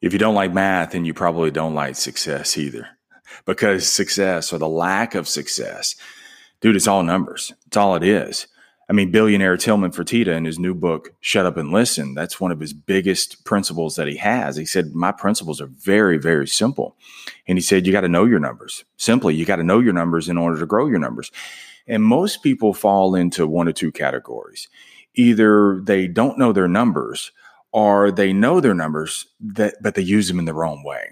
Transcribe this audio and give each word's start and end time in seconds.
If 0.00 0.12
you 0.12 0.18
don't 0.18 0.34
like 0.34 0.52
math, 0.52 0.92
then 0.92 1.04
you 1.04 1.14
probably 1.14 1.50
don't 1.50 1.74
like 1.74 1.96
success 1.96 2.58
either. 2.58 2.88
Because 3.44 3.90
success 3.90 4.52
or 4.52 4.58
the 4.58 4.68
lack 4.68 5.14
of 5.14 5.28
success, 5.28 5.96
dude, 6.60 6.76
it's 6.76 6.86
all 6.86 7.02
numbers. 7.02 7.52
It's 7.66 7.76
all 7.76 7.96
it 7.96 8.02
is. 8.02 8.46
I 8.88 8.92
mean, 8.92 9.10
billionaire 9.10 9.56
Tilman 9.56 9.90
Fertitta 9.90 10.28
in 10.28 10.44
his 10.44 10.60
new 10.60 10.72
book, 10.72 11.12
Shut 11.20 11.44
Up 11.44 11.56
and 11.56 11.72
Listen, 11.72 12.14
that's 12.14 12.40
one 12.40 12.52
of 12.52 12.60
his 12.60 12.72
biggest 12.72 13.44
principles 13.44 13.96
that 13.96 14.06
he 14.06 14.16
has. 14.18 14.56
He 14.56 14.64
said, 14.64 14.94
My 14.94 15.10
principles 15.10 15.60
are 15.60 15.66
very, 15.66 16.18
very 16.18 16.46
simple. 16.46 16.96
And 17.48 17.58
he 17.58 17.62
said, 17.62 17.84
You 17.84 17.92
got 17.92 18.02
to 18.02 18.08
know 18.08 18.26
your 18.26 18.38
numbers. 18.38 18.84
Simply, 18.96 19.34
you 19.34 19.44
got 19.44 19.56
to 19.56 19.64
know 19.64 19.80
your 19.80 19.92
numbers 19.92 20.28
in 20.28 20.38
order 20.38 20.58
to 20.60 20.66
grow 20.66 20.86
your 20.86 21.00
numbers. 21.00 21.32
And 21.88 22.02
most 22.02 22.44
people 22.44 22.72
fall 22.72 23.16
into 23.16 23.46
one 23.46 23.66
or 23.66 23.72
two 23.72 23.90
categories. 23.90 24.68
Either 25.14 25.80
they 25.82 26.06
don't 26.06 26.38
know 26.38 26.52
their 26.52 26.68
numbers 26.68 27.32
or 27.76 28.10
they 28.10 28.32
know 28.32 28.58
their 28.58 28.72
numbers 28.72 29.26
that 29.38 29.74
but 29.82 29.94
they 29.94 30.00
use 30.00 30.28
them 30.28 30.38
in 30.38 30.46
the 30.46 30.54
wrong 30.54 30.82
way. 30.82 31.10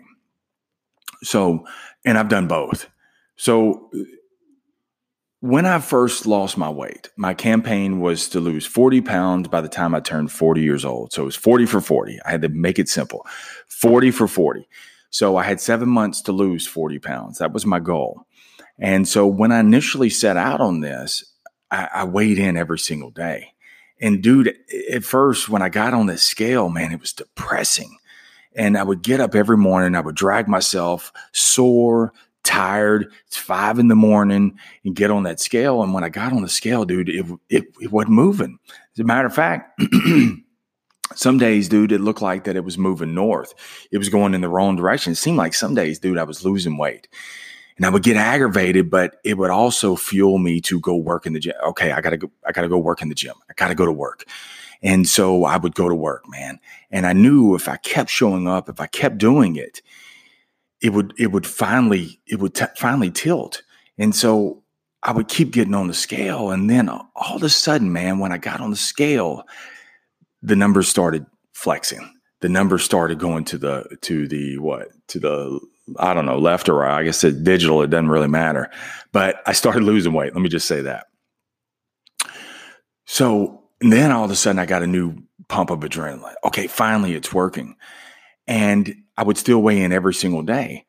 So, 1.23 1.67
and 2.07 2.17
I've 2.17 2.31
done 2.31 2.49
both. 2.49 2.89
So 3.37 3.91
when 5.41 5.67
I 5.67 5.79
first 5.79 6.25
lost 6.25 6.57
my 6.57 6.71
weight, 6.71 7.11
my 7.19 7.35
campaign 7.35 8.01
was 8.01 8.31
to 8.31 8.41
lose 8.41 8.65
40 8.65 9.03
pounds 9.03 9.49
by 9.49 9.61
the 9.61 9.69
time 9.69 9.95
I 9.95 10.01
turned 10.01 10.33
40 10.33 10.63
years 10.63 10.87
old. 10.87 11.13
So 11.13 11.23
it 11.25 11.27
was 11.27 11.37
40 11.37 11.67
for 11.67 11.83
40. 11.83 12.19
I 12.25 12.31
had 12.31 12.41
to 12.41 12.49
make 12.49 12.79
it 12.79 12.89
simple 12.89 13.27
40 13.69 14.11
for 14.11 14.27
40. 14.27 14.67
So 15.11 15.37
I 15.37 15.43
had 15.43 15.61
seven 15.61 15.91
months 15.91 16.23
to 16.23 16.33
lose 16.33 16.67
40 16.67 16.99
pounds. 16.99 17.39
That 17.39 17.53
was 17.53 17.67
my 17.67 17.79
goal. 17.79 18.27
And 18.79 19.07
so 19.07 19.27
when 19.27 19.53
I 19.53 19.61
initially 19.61 20.09
set 20.09 20.39
out 20.39 20.63
on 20.63 20.81
this, 20.81 21.31
I, 21.71 21.89
I 21.93 22.05
weighed 22.05 22.39
in 22.39 22.57
every 22.57 22.79
single 22.79 23.11
day. 23.11 23.54
And 24.01 24.23
dude, 24.23 24.55
at 24.93 25.05
first, 25.05 25.49
when 25.49 25.63
I 25.63 25.69
got 25.69 25.95
on 25.95 26.07
this 26.07 26.23
scale, 26.23 26.69
man, 26.69 26.93
it 26.93 27.01
was 27.01 27.13
depressing. 27.13 27.97
And 28.57 28.77
I 28.77 28.83
would 28.83 29.03
get 29.03 29.21
up 29.21 29.35
every 29.35 29.57
morning, 29.57 29.97
I 29.97 30.01
would 30.01 30.15
drag 30.15 30.49
myself 30.49 31.13
sore, 31.33 32.13
tired. 32.45 33.13
It's 33.27 33.37
five 33.37 33.79
in 33.79 33.89
the 33.89 33.97
morning 33.97 34.59
and 34.85 34.95
get 34.95 35.11
on 35.11 35.25
that 35.25 35.41
scale. 35.41 35.83
And 35.83 35.93
when 35.93 36.05
I 36.05 36.09
got 36.09 36.33
on 36.33 36.43
the 36.43 36.49
scale, 36.49 36.85
dude, 36.85 37.09
it, 37.09 37.27
it, 37.49 37.65
it 37.81 37.91
wasn't 37.91 38.13
moving. 38.13 38.59
As 38.93 39.01
a 39.01 39.05
matter 39.05 39.27
of 39.27 39.35
fact, 39.35 39.81
some 41.15 41.39
days, 41.39 41.69
dude, 41.69 41.91
it 41.91 42.01
looked 42.01 42.23
like 42.23 42.45
that 42.45 42.57
it 42.57 42.65
was 42.65 42.79
moving 42.79 43.15
north. 43.15 43.55
It 43.91 43.99
was 43.99 44.09
going 44.09 44.35
in 44.35 44.41
the 44.41 44.49
wrong 44.49 44.77
direction. 44.77 45.13
It 45.13 45.17
seemed 45.17 45.39
like 45.39 45.55
some 45.55 45.75
days, 45.75 45.99
dude, 45.99 46.19
I 46.19 46.25
was 46.25 46.45
losing 46.45 46.77
weight. 46.77 47.09
And 47.77 47.85
I 47.85 47.91
would 47.91 48.03
get 48.03 48.17
aggravated, 48.17 48.89
but 48.89 49.17
it 49.25 49.37
would 49.37 49.51
also 49.51 49.97
fuel 49.97 50.39
me 50.39 50.61
to 50.63 50.79
go 50.81 50.95
work 50.95 51.27
in 51.27 51.33
the 51.33 51.41
gym. 51.41 51.55
Okay, 51.67 51.91
I 51.93 52.01
gotta 52.01 52.17
go, 52.17 52.31
I 52.47 52.53
gotta 52.53 52.69
go 52.69 52.79
work 52.79 53.03
in 53.03 53.09
the 53.09 53.15
gym. 53.15 53.35
I 53.51 53.55
gotta 53.55 53.75
go 53.75 53.85
to 53.85 53.93
work. 53.93 54.25
And 54.83 55.09
so 55.09 55.45
I 55.45 55.57
would 55.57 55.75
go 55.75 55.89
to 55.89 55.95
work, 55.95 56.29
man. 56.29 56.61
And 56.91 57.07
I 57.07 57.15
knew 57.15 57.55
if 57.55 57.69
I 57.69 57.77
kept 57.77 58.11
showing 58.11 58.47
up, 58.47 58.69
if 58.69 58.81
I 58.81 58.87
kept 58.87 59.19
doing 59.19 59.57
it, 59.57 59.81
it 60.85 60.93
would 60.93 61.15
it 61.19 61.33
would 61.33 61.47
finally 61.47 62.21
it 62.27 62.39
would 62.39 62.55
t- 62.55 62.65
finally 62.77 63.11
tilt 63.11 63.63
and 63.97 64.15
so 64.15 64.63
i 65.03 65.11
would 65.11 65.29
keep 65.29 65.51
getting 65.51 65.75
on 65.75 65.89
the 65.89 65.95
scale 65.95 66.51
and 66.51 66.69
then 66.69 66.89
all 66.89 67.37
of 67.37 67.43
a 67.43 67.49
sudden 67.49 67.91
man 67.93 68.19
when 68.19 68.33
i 68.33 68.39
got 68.39 68.61
on 68.61 68.71
the 68.71 68.77
scale 68.77 69.45
the 70.43 70.55
numbers 70.55 70.87
started 70.87 71.25
flexing 71.55 72.13
the 72.41 72.49
numbers 72.51 72.85
started 72.85 73.19
going 73.19 73.45
to 73.45 73.57
the 73.57 73.97
to 74.03 74.29
the 74.29 74.59
what 74.59 74.89
to 75.09 75.19
the 75.19 75.59
i 75.99 76.15
don't 76.15 76.27
know 76.27 76.39
left 76.39 76.69
or 76.69 76.75
right. 76.75 77.01
I 77.01 77.05
guess 77.05 77.25
it's 77.25 77.39
digital 77.39 77.83
it 77.83 77.91
doesn't 77.91 78.09
really 78.09 78.29
matter. 78.29 78.71
But 79.13 79.43
i 79.47 79.53
started 79.53 79.83
losing 79.83 80.13
weight. 80.13 80.35
Let 80.35 80.43
me 80.43 80.49
just 80.49 80.67
say 80.67 80.83
that. 80.83 81.07
So 83.07 83.63
then 83.81 84.11
all 84.11 84.25
of 84.25 84.31
a 84.31 84.37
sudden 84.37 84.59
i 84.59 84.67
got 84.67 84.83
a 84.83 84.87
new 84.87 85.17
pump 85.49 85.71
of 85.71 85.81
adrenaline. 85.81 86.35
Okay 86.45 86.67
finally 86.67 87.15
it's 87.15 87.33
working. 87.33 87.77
And 88.47 88.95
I 89.17 89.23
would 89.23 89.39
still 89.39 89.63
weigh 89.63 89.83
in 89.83 89.93
every 89.93 90.15
single 90.15 90.43
day. 90.43 90.85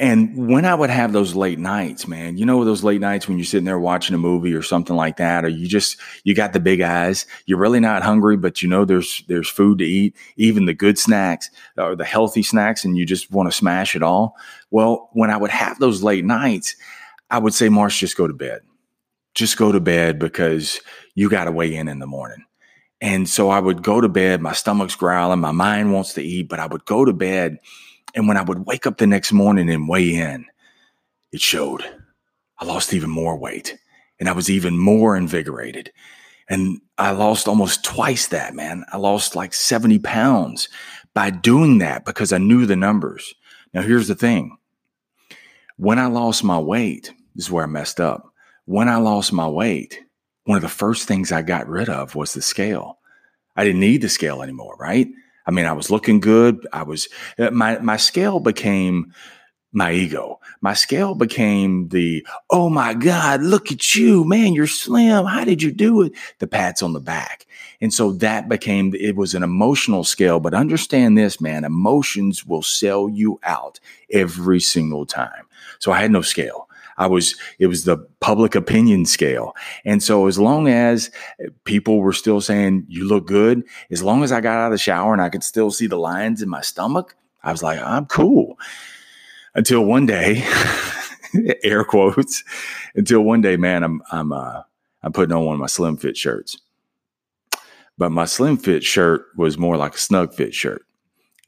And 0.00 0.48
when 0.48 0.64
I 0.64 0.74
would 0.74 0.90
have 0.90 1.12
those 1.12 1.36
late 1.36 1.60
nights, 1.60 2.08
man, 2.08 2.36
you 2.36 2.44
know, 2.44 2.64
those 2.64 2.82
late 2.82 3.00
nights 3.00 3.28
when 3.28 3.38
you're 3.38 3.44
sitting 3.44 3.64
there 3.64 3.78
watching 3.78 4.14
a 4.14 4.18
movie 4.18 4.52
or 4.52 4.62
something 4.62 4.96
like 4.96 5.18
that, 5.18 5.44
or 5.44 5.48
you 5.48 5.68
just, 5.68 6.00
you 6.24 6.34
got 6.34 6.52
the 6.52 6.58
big 6.58 6.80
eyes, 6.80 7.26
you're 7.46 7.60
really 7.60 7.78
not 7.78 8.02
hungry, 8.02 8.36
but 8.36 8.60
you 8.60 8.68
know, 8.68 8.84
there's, 8.84 9.22
there's 9.28 9.48
food 9.48 9.78
to 9.78 9.84
eat, 9.84 10.16
even 10.36 10.66
the 10.66 10.74
good 10.74 10.98
snacks 10.98 11.48
or 11.78 11.94
the 11.94 12.04
healthy 12.04 12.42
snacks, 12.42 12.84
and 12.84 12.98
you 12.98 13.06
just 13.06 13.30
want 13.30 13.48
to 13.48 13.56
smash 13.56 13.94
it 13.94 14.02
all. 14.02 14.34
Well, 14.72 15.10
when 15.12 15.30
I 15.30 15.36
would 15.36 15.50
have 15.50 15.78
those 15.78 16.02
late 16.02 16.24
nights, 16.24 16.74
I 17.30 17.38
would 17.38 17.54
say, 17.54 17.68
Marsh, 17.68 18.00
just 18.00 18.16
go 18.16 18.26
to 18.26 18.34
bed. 18.34 18.62
Just 19.36 19.56
go 19.56 19.70
to 19.70 19.80
bed 19.80 20.18
because 20.18 20.80
you 21.14 21.30
got 21.30 21.44
to 21.44 21.52
weigh 21.52 21.74
in 21.74 21.86
in 21.86 22.00
the 22.00 22.06
morning. 22.06 22.44
And 23.00 23.28
so 23.28 23.48
I 23.48 23.60
would 23.60 23.84
go 23.84 24.00
to 24.00 24.08
bed, 24.08 24.40
my 24.40 24.54
stomach's 24.54 24.96
growling, 24.96 25.40
my 25.40 25.52
mind 25.52 25.92
wants 25.92 26.14
to 26.14 26.22
eat, 26.22 26.48
but 26.48 26.58
I 26.58 26.66
would 26.66 26.84
go 26.84 27.04
to 27.04 27.12
bed. 27.12 27.58
And 28.14 28.28
when 28.28 28.36
I 28.36 28.42
would 28.42 28.66
wake 28.66 28.86
up 28.86 28.98
the 28.98 29.06
next 29.06 29.32
morning 29.32 29.68
and 29.68 29.88
weigh 29.88 30.14
in, 30.14 30.46
it 31.32 31.40
showed. 31.40 31.84
I 32.58 32.64
lost 32.64 32.94
even 32.94 33.10
more 33.10 33.36
weight 33.36 33.76
and 34.20 34.28
I 34.28 34.32
was 34.32 34.48
even 34.48 34.78
more 34.78 35.16
invigorated. 35.16 35.92
And 36.48 36.80
I 36.98 37.10
lost 37.10 37.48
almost 37.48 37.84
twice 37.84 38.28
that, 38.28 38.54
man. 38.54 38.84
I 38.92 38.98
lost 38.98 39.34
like 39.34 39.52
70 39.52 39.98
pounds 40.00 40.68
by 41.14 41.30
doing 41.30 41.78
that 41.78 42.04
because 42.04 42.32
I 42.32 42.38
knew 42.38 42.66
the 42.66 42.76
numbers. 42.76 43.34
Now, 43.72 43.82
here's 43.82 44.08
the 44.08 44.14
thing 44.14 44.56
when 45.76 45.98
I 45.98 46.06
lost 46.06 46.44
my 46.44 46.58
weight, 46.58 47.12
this 47.34 47.46
is 47.46 47.50
where 47.50 47.64
I 47.64 47.68
messed 47.68 48.00
up. 48.00 48.32
When 48.66 48.88
I 48.88 48.96
lost 48.96 49.32
my 49.32 49.48
weight, 49.48 50.00
one 50.44 50.56
of 50.56 50.62
the 50.62 50.68
first 50.68 51.08
things 51.08 51.32
I 51.32 51.42
got 51.42 51.68
rid 51.68 51.88
of 51.88 52.14
was 52.14 52.32
the 52.32 52.42
scale. 52.42 52.98
I 53.56 53.64
didn't 53.64 53.80
need 53.80 54.02
the 54.02 54.08
scale 54.08 54.42
anymore, 54.42 54.76
right? 54.78 55.08
I 55.46 55.50
mean, 55.50 55.66
I 55.66 55.72
was 55.72 55.90
looking 55.90 56.20
good. 56.20 56.66
I 56.72 56.82
was 56.82 57.08
uh, 57.38 57.50
my 57.50 57.78
my 57.78 57.96
scale 57.96 58.40
became 58.40 59.12
my 59.72 59.92
ego. 59.92 60.40
My 60.60 60.72
scale 60.72 61.14
became 61.14 61.88
the 61.88 62.26
oh 62.50 62.70
my 62.70 62.94
god, 62.94 63.42
look 63.42 63.72
at 63.72 63.94
you, 63.94 64.24
man, 64.24 64.54
you're 64.54 64.66
slim. 64.66 65.26
How 65.26 65.44
did 65.44 65.62
you 65.62 65.72
do 65.72 66.02
it? 66.02 66.12
The 66.38 66.46
pats 66.46 66.82
on 66.82 66.92
the 66.92 67.00
back. 67.00 67.46
And 67.80 67.92
so 67.92 68.12
that 68.12 68.48
became 68.48 68.94
it 68.94 69.16
was 69.16 69.34
an 69.34 69.42
emotional 69.42 70.04
scale, 70.04 70.40
but 70.40 70.54
understand 70.54 71.18
this, 71.18 71.40
man, 71.40 71.64
emotions 71.64 72.46
will 72.46 72.62
sell 72.62 73.08
you 73.08 73.38
out 73.42 73.80
every 74.10 74.60
single 74.60 75.04
time. 75.04 75.44
So 75.80 75.92
I 75.92 76.00
had 76.00 76.10
no 76.10 76.22
scale. 76.22 76.68
I 76.96 77.06
was, 77.06 77.36
it 77.58 77.66
was 77.66 77.84
the 77.84 77.98
public 78.20 78.54
opinion 78.54 79.06
scale. 79.06 79.54
And 79.84 80.02
so 80.02 80.26
as 80.26 80.38
long 80.38 80.68
as 80.68 81.10
people 81.64 82.00
were 82.00 82.12
still 82.12 82.40
saying, 82.40 82.86
you 82.88 83.04
look 83.04 83.26
good, 83.26 83.64
as 83.90 84.02
long 84.02 84.22
as 84.22 84.32
I 84.32 84.40
got 84.40 84.58
out 84.58 84.66
of 84.66 84.72
the 84.72 84.78
shower 84.78 85.12
and 85.12 85.22
I 85.22 85.28
could 85.28 85.44
still 85.44 85.70
see 85.70 85.86
the 85.86 85.98
lines 85.98 86.42
in 86.42 86.48
my 86.48 86.60
stomach, 86.60 87.16
I 87.42 87.52
was 87.52 87.62
like, 87.62 87.80
I'm 87.80 88.06
cool. 88.06 88.58
Until 89.54 89.84
one 89.84 90.06
day, 90.06 90.44
air 91.62 91.84
quotes, 91.84 92.42
until 92.94 93.20
one 93.20 93.40
day, 93.40 93.56
man, 93.56 93.82
I'm, 93.82 94.02
I'm, 94.10 94.32
uh, 94.32 94.62
I'm 95.02 95.12
putting 95.12 95.34
on 95.34 95.44
one 95.44 95.54
of 95.54 95.60
my 95.60 95.66
slim 95.66 95.96
fit 95.96 96.16
shirts. 96.16 96.58
But 97.96 98.10
my 98.10 98.24
slim 98.24 98.56
fit 98.56 98.82
shirt 98.82 99.26
was 99.36 99.58
more 99.58 99.76
like 99.76 99.94
a 99.94 99.98
snug 99.98 100.34
fit 100.34 100.54
shirt. 100.54 100.84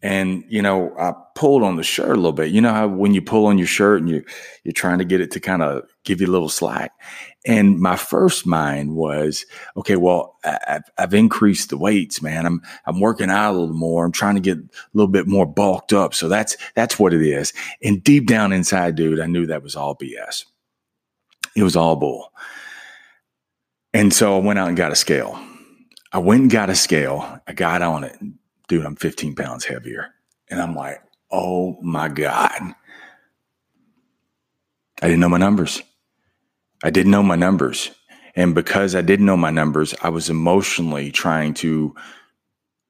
And, 0.02 0.44
you 0.48 0.60
know, 0.60 0.94
I 0.98 1.14
pulled 1.34 1.62
on 1.62 1.76
the 1.76 1.82
shirt 1.82 2.10
a 2.10 2.14
little 2.14 2.32
bit. 2.32 2.50
You 2.50 2.60
know 2.60 2.72
how 2.72 2.86
when 2.86 3.14
you 3.14 3.22
pull 3.22 3.46
on 3.46 3.56
your 3.56 3.66
shirt 3.66 4.02
and 4.02 4.10
you, 4.10 4.22
you're 4.62 4.72
trying 4.72 4.98
to 4.98 5.06
get 5.06 5.22
it 5.22 5.30
to 5.32 5.40
kind 5.40 5.62
of 5.62 5.84
give 6.04 6.20
you 6.20 6.26
a 6.26 6.30
little 6.30 6.50
slack. 6.50 6.92
And 7.46 7.80
my 7.80 7.96
first 7.96 8.46
mind 8.46 8.94
was, 8.94 9.46
okay, 9.76 9.96
well, 9.96 10.36
I've, 10.44 10.82
I've 10.98 11.14
increased 11.14 11.70
the 11.70 11.78
weights, 11.78 12.20
man. 12.20 12.44
I'm, 12.44 12.60
I'm 12.84 13.00
working 13.00 13.30
out 13.30 13.52
a 13.52 13.58
little 13.58 13.74
more. 13.74 14.04
I'm 14.04 14.12
trying 14.12 14.34
to 14.34 14.40
get 14.40 14.58
a 14.58 14.68
little 14.92 15.10
bit 15.10 15.26
more 15.26 15.46
bulked 15.46 15.94
up. 15.94 16.12
So 16.12 16.28
that's, 16.28 16.56
that's 16.74 16.98
what 16.98 17.14
it 17.14 17.22
is. 17.22 17.54
And 17.82 18.04
deep 18.04 18.26
down 18.26 18.52
inside, 18.52 18.96
dude, 18.96 19.20
I 19.20 19.26
knew 19.26 19.46
that 19.46 19.62
was 19.62 19.76
all 19.76 19.96
BS. 19.96 20.44
It 21.56 21.62
was 21.62 21.76
all 21.76 21.96
bull. 21.96 22.32
And 23.94 24.12
so 24.12 24.36
I 24.36 24.40
went 24.40 24.58
out 24.58 24.68
and 24.68 24.76
got 24.76 24.92
a 24.92 24.96
scale. 24.96 25.40
I 26.12 26.18
went 26.18 26.42
and 26.42 26.50
got 26.50 26.68
a 26.68 26.74
scale. 26.74 27.40
I 27.46 27.54
got 27.54 27.80
on 27.80 28.04
it 28.04 28.18
dude, 28.68 28.84
I'm 28.84 28.96
15 28.96 29.34
pounds 29.34 29.64
heavier. 29.64 30.14
And 30.48 30.60
I'm 30.60 30.74
like, 30.74 31.02
oh 31.30 31.78
my 31.82 32.08
God. 32.08 32.74
I 35.02 35.08
didn't 35.08 35.20
know 35.20 35.28
my 35.28 35.38
numbers. 35.38 35.82
I 36.82 36.90
didn't 36.90 37.12
know 37.12 37.22
my 37.22 37.36
numbers. 37.36 37.90
And 38.34 38.54
because 38.54 38.94
I 38.94 39.00
didn't 39.00 39.26
know 39.26 39.36
my 39.36 39.50
numbers, 39.50 39.94
I 40.02 40.10
was 40.10 40.28
emotionally 40.28 41.10
trying 41.10 41.54
to 41.54 41.94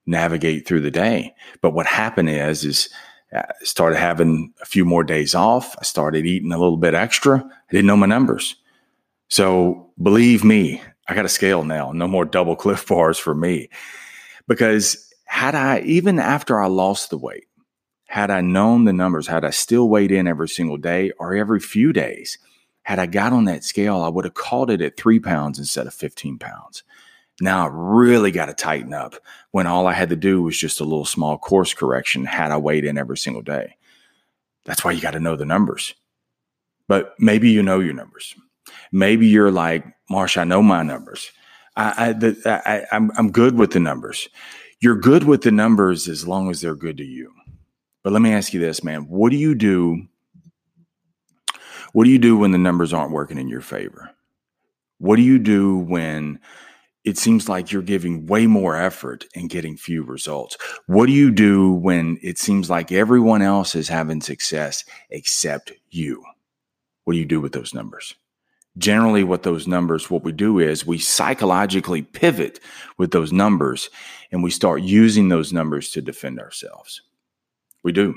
navigate 0.05 0.67
through 0.67 0.81
the 0.81 0.91
day. 0.91 1.33
But 1.61 1.71
what 1.71 1.85
happened 1.85 2.29
is, 2.29 2.63
is 2.63 2.89
I 3.33 3.43
started 3.61 3.97
having 3.97 4.53
a 4.61 4.65
few 4.65 4.85
more 4.85 5.03
days 5.03 5.35
off. 5.35 5.75
I 5.79 5.83
started 5.83 6.25
eating 6.25 6.51
a 6.51 6.57
little 6.57 6.77
bit 6.77 6.93
extra. 6.93 7.37
I 7.37 7.71
didn't 7.71 7.87
know 7.87 7.97
my 7.97 8.05
numbers. 8.05 8.55
So 9.29 9.89
believe 10.01 10.43
me, 10.43 10.81
I 11.07 11.15
got 11.15 11.25
a 11.25 11.29
scale 11.29 11.63
now. 11.63 11.91
No 11.91 12.07
more 12.07 12.25
double 12.25 12.55
Clif 12.55 12.87
bars 12.87 13.17
for 13.17 13.35
me 13.35 13.69
because 14.47 15.06
had 15.27 15.55
I, 15.55 15.79
even 15.81 16.19
after 16.19 16.59
I 16.59 16.67
lost 16.67 17.09
the 17.09 17.17
weight, 17.17 17.47
had 18.07 18.31
I 18.31 18.41
known 18.41 18.85
the 18.85 18.93
numbers, 18.93 19.27
had 19.27 19.45
I 19.45 19.49
still 19.49 19.89
weighed 19.89 20.11
in 20.11 20.27
every 20.27 20.49
single 20.49 20.77
day 20.77 21.11
or 21.19 21.35
every 21.35 21.59
few 21.59 21.93
days, 21.93 22.37
had 22.83 22.99
I 22.99 23.05
got 23.05 23.33
on 23.33 23.45
that 23.45 23.65
scale, 23.65 24.01
I 24.01 24.07
would 24.07 24.25
have 24.25 24.33
called 24.33 24.71
it 24.71 24.81
at 24.81 24.95
three 24.95 25.19
pounds 25.19 25.59
instead 25.59 25.87
of 25.87 25.93
15 25.93 26.39
pounds. 26.39 26.83
Now 27.41 27.65
I 27.65 27.69
really 27.71 28.31
got 28.31 28.45
to 28.47 28.53
tighten 28.53 28.93
up 28.93 29.15
when 29.51 29.67
all 29.67 29.85
I 29.85 29.93
had 29.93 30.09
to 30.09 30.15
do 30.15 30.41
was 30.41 30.57
just 30.57 30.79
a 30.79 30.85
little 30.85 31.05
small 31.05 31.37
course 31.37 31.73
correction 31.73 32.25
had 32.25 32.51
I 32.51 32.57
weighed 32.57 32.85
in 32.85 32.97
every 32.97 33.17
single 33.17 33.43
day. 33.43 33.75
That's 34.65 34.83
why 34.83 34.93
you 34.93 35.01
got 35.01 35.11
to 35.11 35.19
know 35.19 35.35
the 35.35 35.45
numbers. 35.45 35.93
But 36.87 37.13
maybe 37.19 37.49
you 37.49 37.61
know 37.61 37.79
your 37.79 37.93
numbers. 37.93 38.33
Maybe 38.91 39.27
you're 39.27 39.51
like, 39.51 39.85
Marsh, 40.09 40.37
I 40.37 40.45
know 40.45 40.63
my 40.63 40.81
numbers. 40.83 41.29
I, 41.75 42.07
I, 42.07 42.13
the, 42.13 42.61
I, 42.65 42.95
I'm, 42.95 43.11
I'm 43.17 43.31
good 43.31 43.55
with 43.55 43.71
the 43.71 43.79
numbers. 43.79 44.29
You're 44.79 44.95
good 44.95 45.23
with 45.23 45.41
the 45.41 45.51
numbers 45.51 46.07
as 46.07 46.27
long 46.27 46.49
as 46.49 46.61
they're 46.61 46.75
good 46.75 46.97
to 46.97 47.05
you. 47.05 47.33
But 48.03 48.13
let 48.13 48.21
me 48.21 48.31
ask 48.31 48.53
you 48.53 48.59
this, 48.59 48.83
man. 48.83 49.07
What 49.07 49.31
do 49.31 49.37
you 49.37 49.55
do? 49.55 50.07
What 51.93 52.03
do 52.03 52.09
you 52.09 52.19
do 52.19 52.37
when 52.37 52.51
the 52.51 52.57
numbers 52.57 52.93
aren't 52.93 53.11
working 53.11 53.37
in 53.37 53.47
your 53.47 53.61
favor? 53.61 54.11
What 54.99 55.15
do 55.15 55.23
you 55.23 55.39
do 55.39 55.77
when 55.77 56.39
it 57.07 57.17
seems 57.17 57.47
like 57.47 57.71
you're 57.71 57.81
giving 57.81 58.25
way 58.25 58.47
more 58.47 58.75
effort 58.75 59.23
and 59.33 59.49
getting 59.49 59.77
few 59.77 60.03
results. 60.03 60.57
What 60.87 61.05
do 61.05 61.13
you 61.13 61.31
do 61.31 61.71
when 61.71 62.19
it 62.21 62.37
seems 62.37 62.69
like 62.69 62.91
everyone 62.91 63.41
else 63.41 63.75
is 63.75 63.87
having 63.87 64.19
success 64.19 64.83
except 65.09 65.71
you? 65.89 66.21
What 67.05 67.13
do 67.13 67.19
you 67.19 67.25
do 67.25 67.39
with 67.39 67.53
those 67.53 67.73
numbers? 67.73 68.15
Generally, 68.77 69.23
what 69.23 69.43
those 69.43 69.67
numbers, 69.67 70.09
what 70.09 70.23
we 70.23 70.31
do 70.31 70.59
is 70.59 70.85
we 70.85 70.99
psychologically 70.99 72.01
pivot 72.01 72.59
with 72.97 73.11
those 73.11 73.31
numbers 73.31 73.89
and 74.31 74.43
we 74.43 74.51
start 74.51 74.81
using 74.81 75.29
those 75.29 75.53
numbers 75.53 75.89
to 75.91 76.01
defend 76.01 76.39
ourselves. 76.39 77.01
We 77.83 77.91
do. 77.91 78.15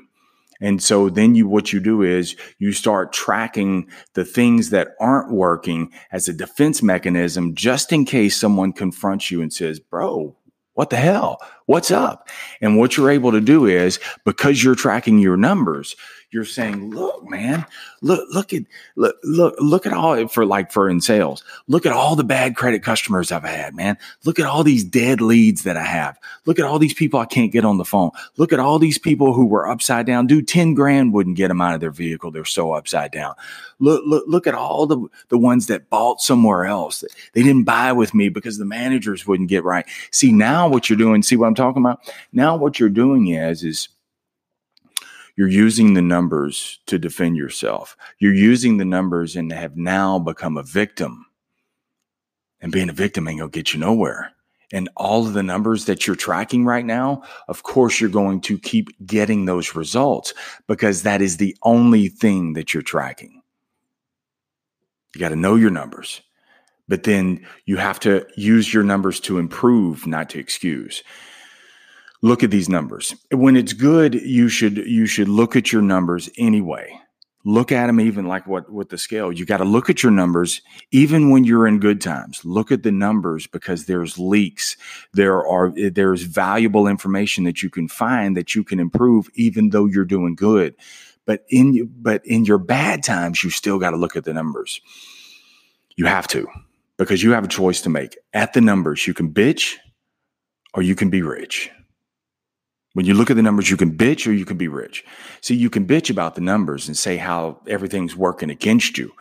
And 0.60 0.82
so 0.82 1.08
then 1.08 1.34
you 1.34 1.48
what 1.48 1.72
you 1.72 1.80
do 1.80 2.02
is 2.02 2.36
you 2.58 2.72
start 2.72 3.12
tracking 3.12 3.88
the 4.14 4.24
things 4.24 4.70
that 4.70 4.88
aren't 5.00 5.32
working 5.32 5.90
as 6.12 6.28
a 6.28 6.34
defense 6.34 6.82
mechanism 6.82 7.54
just 7.54 7.92
in 7.92 8.04
case 8.04 8.38
someone 8.38 8.72
confronts 8.72 9.30
you 9.30 9.40
and 9.40 9.52
says, 9.52 9.80
"Bro, 9.80 10.36
what 10.74 10.90
the 10.90 10.96
hell? 10.96 11.38
What's 11.64 11.90
up?" 11.90 12.28
And 12.60 12.76
what 12.76 12.96
you're 12.96 13.10
able 13.10 13.32
to 13.32 13.40
do 13.40 13.64
is 13.64 13.98
because 14.26 14.62
you're 14.62 14.74
tracking 14.74 15.18
your 15.18 15.38
numbers, 15.38 15.96
you're 16.32 16.44
saying, 16.44 16.90
look, 16.90 17.28
man, 17.28 17.64
look, 18.02 18.26
look 18.32 18.52
at, 18.52 18.62
look, 18.94 19.16
look, 19.24 19.54
look 19.58 19.84
at 19.84 19.92
all 19.92 20.28
for 20.28 20.46
like 20.46 20.70
for 20.70 20.88
in 20.88 21.00
sales. 21.00 21.42
Look 21.66 21.86
at 21.86 21.92
all 21.92 22.14
the 22.14 22.24
bad 22.24 22.54
credit 22.54 22.84
customers 22.84 23.32
I've 23.32 23.42
had, 23.42 23.74
man. 23.74 23.98
Look 24.24 24.38
at 24.38 24.46
all 24.46 24.62
these 24.62 24.84
dead 24.84 25.20
leads 25.20 25.64
that 25.64 25.76
I 25.76 25.84
have. 25.84 26.18
Look 26.46 26.58
at 26.58 26.64
all 26.64 26.78
these 26.78 26.94
people 26.94 27.18
I 27.18 27.24
can't 27.24 27.50
get 27.50 27.64
on 27.64 27.78
the 27.78 27.84
phone. 27.84 28.10
Look 28.36 28.52
at 28.52 28.60
all 28.60 28.78
these 28.78 28.98
people 28.98 29.32
who 29.32 29.44
were 29.44 29.68
upside 29.68 30.06
down. 30.06 30.28
Dude, 30.28 30.46
10 30.46 30.74
grand 30.74 31.12
wouldn't 31.12 31.36
get 31.36 31.48
them 31.48 31.60
out 31.60 31.74
of 31.74 31.80
their 31.80 31.90
vehicle. 31.90 32.30
They're 32.30 32.44
so 32.44 32.72
upside 32.72 33.10
down. 33.10 33.34
Look, 33.80 34.02
look, 34.06 34.24
look 34.28 34.46
at 34.46 34.54
all 34.54 34.86
the, 34.86 35.00
the 35.30 35.38
ones 35.38 35.66
that 35.66 35.90
bought 35.90 36.20
somewhere 36.20 36.64
else. 36.64 37.02
They 37.32 37.42
didn't 37.42 37.64
buy 37.64 37.92
with 37.92 38.14
me 38.14 38.28
because 38.28 38.58
the 38.58 38.64
managers 38.64 39.26
wouldn't 39.26 39.48
get 39.48 39.64
right. 39.64 39.86
See, 40.12 40.30
now 40.30 40.68
what 40.68 40.88
you're 40.88 40.96
doing, 40.96 41.22
see 41.22 41.36
what 41.36 41.46
I'm 41.46 41.54
talking 41.54 41.82
about? 41.82 42.00
Now 42.32 42.56
what 42.56 42.78
you're 42.78 42.88
doing 42.88 43.28
is, 43.28 43.64
is, 43.64 43.88
you're 45.40 45.48
using 45.48 45.94
the 45.94 46.02
numbers 46.02 46.80
to 46.84 46.98
defend 46.98 47.34
yourself. 47.34 47.96
You're 48.18 48.34
using 48.34 48.76
the 48.76 48.84
numbers 48.84 49.36
and 49.36 49.50
have 49.50 49.74
now 49.74 50.18
become 50.18 50.58
a 50.58 50.62
victim. 50.62 51.24
And 52.60 52.70
being 52.70 52.90
a 52.90 52.92
victim 52.92 53.26
ain't 53.26 53.38
gonna 53.38 53.50
get 53.50 53.72
you 53.72 53.80
nowhere. 53.80 54.32
And 54.70 54.90
all 54.98 55.26
of 55.26 55.32
the 55.32 55.42
numbers 55.42 55.86
that 55.86 56.06
you're 56.06 56.14
tracking 56.14 56.66
right 56.66 56.84
now, 56.84 57.22
of 57.48 57.62
course, 57.62 58.02
you're 58.02 58.10
going 58.10 58.42
to 58.42 58.58
keep 58.58 58.90
getting 59.06 59.46
those 59.46 59.74
results 59.74 60.34
because 60.66 61.04
that 61.04 61.22
is 61.22 61.38
the 61.38 61.56
only 61.62 62.08
thing 62.08 62.52
that 62.52 62.74
you're 62.74 62.82
tracking. 62.82 63.40
You 65.14 65.20
got 65.20 65.30
to 65.30 65.36
know 65.36 65.54
your 65.54 65.70
numbers, 65.70 66.20
but 66.86 67.04
then 67.04 67.46
you 67.64 67.78
have 67.78 67.98
to 68.00 68.26
use 68.36 68.74
your 68.74 68.82
numbers 68.82 69.20
to 69.20 69.38
improve, 69.38 70.06
not 70.06 70.28
to 70.28 70.38
excuse 70.38 71.02
look 72.22 72.42
at 72.42 72.50
these 72.50 72.68
numbers. 72.68 73.14
When 73.30 73.56
it's 73.56 73.72
good, 73.72 74.14
you 74.14 74.48
should 74.48 74.76
you 74.78 75.06
should 75.06 75.28
look 75.28 75.56
at 75.56 75.72
your 75.72 75.82
numbers 75.82 76.30
anyway. 76.36 77.00
Look 77.42 77.72
at 77.72 77.86
them 77.86 78.00
even 78.00 78.26
like 78.26 78.46
what 78.46 78.70
with 78.70 78.90
the 78.90 78.98
scale. 78.98 79.32
You 79.32 79.46
got 79.46 79.58
to 79.58 79.64
look 79.64 79.88
at 79.88 80.02
your 80.02 80.12
numbers 80.12 80.60
even 80.90 81.30
when 81.30 81.44
you're 81.44 81.66
in 81.66 81.80
good 81.80 82.02
times. 82.02 82.44
Look 82.44 82.70
at 82.70 82.82
the 82.82 82.92
numbers 82.92 83.46
because 83.46 83.86
there's 83.86 84.18
leaks. 84.18 84.76
There 85.14 85.46
are 85.46 85.72
there's 85.74 86.22
valuable 86.22 86.86
information 86.86 87.44
that 87.44 87.62
you 87.62 87.70
can 87.70 87.88
find 87.88 88.36
that 88.36 88.54
you 88.54 88.62
can 88.62 88.78
improve 88.78 89.30
even 89.34 89.70
though 89.70 89.86
you're 89.86 90.04
doing 90.04 90.34
good. 90.34 90.74
But 91.24 91.44
in 91.48 91.90
but 91.96 92.26
in 92.26 92.44
your 92.44 92.58
bad 92.58 93.02
times, 93.02 93.42
you 93.42 93.48
still 93.48 93.78
got 93.78 93.90
to 93.90 93.96
look 93.96 94.16
at 94.16 94.24
the 94.24 94.34
numbers. 94.34 94.82
You 95.96 96.04
have 96.06 96.28
to 96.28 96.46
because 96.98 97.22
you 97.22 97.32
have 97.32 97.44
a 97.44 97.48
choice 97.48 97.80
to 97.82 97.88
make. 97.88 98.18
At 98.34 98.52
the 98.52 98.60
numbers, 98.60 99.06
you 99.06 99.14
can 99.14 99.32
bitch 99.32 99.76
or 100.74 100.82
you 100.82 100.94
can 100.94 101.08
be 101.08 101.22
rich. 101.22 101.70
When 102.94 103.06
you 103.06 103.14
look 103.14 103.30
at 103.30 103.36
the 103.36 103.42
numbers, 103.42 103.70
you 103.70 103.76
can 103.76 103.96
bitch 103.96 104.26
or 104.26 104.32
you 104.32 104.44
can 104.44 104.56
be 104.56 104.68
rich. 104.68 105.04
See, 105.40 105.54
you 105.54 105.70
can 105.70 105.86
bitch 105.86 106.10
about 106.10 106.34
the 106.34 106.40
numbers 106.40 106.88
and 106.88 106.96
say 106.96 107.16
how 107.16 107.60
everything's 107.68 108.16
working 108.16 108.50
against 108.50 108.98
you. 108.98 109.12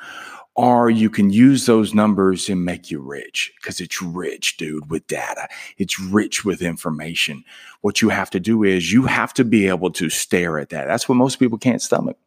Or 0.55 0.89
you 0.89 1.09
can 1.09 1.29
use 1.29 1.67
those 1.67 1.93
numbers 1.93 2.49
and 2.49 2.65
make 2.65 2.91
you 2.91 2.99
rich 2.99 3.53
because 3.55 3.79
it's 3.79 4.01
rich, 4.01 4.57
dude, 4.57 4.89
with 4.89 5.07
data. 5.07 5.47
It's 5.77 5.99
rich 5.99 6.43
with 6.43 6.61
information. 6.61 7.45
What 7.81 8.01
you 8.01 8.09
have 8.09 8.29
to 8.31 8.39
do 8.39 8.63
is 8.63 8.91
you 8.91 9.05
have 9.05 9.33
to 9.35 9.45
be 9.45 9.67
able 9.67 9.91
to 9.91 10.09
stare 10.09 10.59
at 10.59 10.69
that. 10.69 10.87
That's 10.87 11.07
what 11.07 11.15
most 11.15 11.37
people 11.37 11.57
can't 11.57 11.81
stomach. 11.81 12.17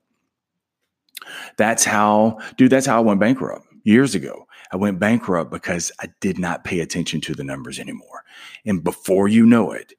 That's 1.59 1.85
how, 1.85 2.39
dude, 2.57 2.71
that's 2.71 2.87
how 2.87 2.99
I 2.99 3.01
went 3.01 3.21
bankrupt 3.21 3.67
years 3.85 4.15
ago. 4.15 4.47
I 4.73 4.77
went 4.77 4.99
bankrupt 4.99 5.51
because 5.51 5.93
I 6.01 6.07
did 6.21 6.39
not 6.39 6.65
pay 6.65 6.81
attention 6.81 7.21
to 7.23 7.35
the 7.35 7.45
numbers 7.45 7.79
anymore. 7.79 8.25
And 8.65 8.83
before 8.83 9.29
you 9.29 9.45
know 9.45 9.73
it, 9.73 9.93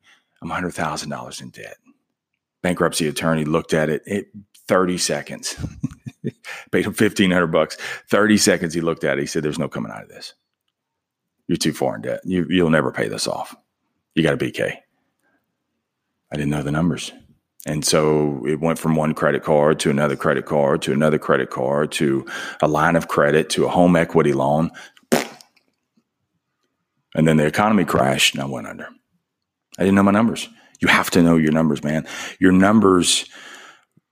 I'm 0.44 0.50
$100,000 0.50 1.42
in 1.42 1.50
debt. 1.50 1.78
Bankruptcy 2.62 3.08
attorney 3.08 3.46
looked 3.46 3.74
at 3.74 3.90
it, 3.90 4.04
it 4.06 4.28
30 4.68 4.98
seconds. 4.98 5.56
Paid 6.72 6.86
him 6.86 6.94
1500 6.94 7.48
bucks. 7.48 7.78
30 8.10 8.38
seconds 8.38 8.74
he 8.74 8.82
looked 8.82 9.04
at 9.04 9.18
it. 9.18 9.22
He 9.22 9.28
said, 9.28 9.44
There's 9.44 9.60
no 9.60 9.68
coming 9.68 9.92
out 9.92 10.04
of 10.04 10.10
this. 10.10 10.34
You're 11.48 11.58
too 11.58 11.74
far 11.74 11.96
in 11.96 12.02
debt. 12.02 12.22
You, 12.24 12.46
you'll 12.50 12.70
never 12.70 12.92
pay 12.92 13.08
this 13.08 13.28
off. 13.28 13.56
You 14.16 14.24
got 14.24 14.34
a 14.34 14.38
BK. 14.38 14.78
I 16.32 16.36
didn't 16.36 16.52
know 16.52 16.64
the 16.64 16.72
numbers. 16.72 17.12
And 17.66 17.86
so 17.86 18.46
it 18.46 18.60
went 18.60 18.80
from 18.80 18.96
one 18.96 19.14
credit 19.14 19.44
card 19.44 19.80
to 19.82 19.90
another 19.90 20.16
credit 20.16 20.46
card 20.46 20.82
to 20.84 20.94
another 20.94 21.18
credit 21.18 21.50
card 21.50 21.92
to 21.94 22.26
a 22.62 22.68
line 22.68 22.96
of 22.96 23.08
credit 23.08 23.50
to 23.52 23.66
a 23.66 23.70
home 23.70 23.96
equity 23.96 24.34
loan. 24.34 24.72
And 27.16 27.28
then 27.28 27.38
the 27.38 27.46
economy 27.46 27.86
crashed 27.86 28.34
and 28.34 28.44
I 28.44 28.48
went 28.48 28.68
under. 28.68 28.90
I 29.78 29.84
didn't 29.84 29.96
know 29.96 30.04
my 30.04 30.12
numbers. 30.12 30.50
You 30.80 30.88
have 30.88 31.10
to 31.12 31.24
know 31.24 31.38
your 31.38 31.52
numbers, 31.52 31.84
man. 31.84 32.06
Your 32.40 32.52
numbers 32.52 33.26